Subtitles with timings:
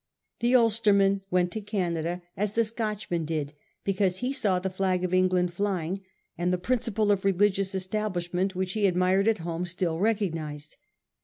[0.39, 3.53] The Ulsterman went to Canada as the Scotchman did,
[3.83, 6.01] because he saw the flag of England flying,
[6.39, 10.77] and the principle of religious establishment which he admired at home still recognised.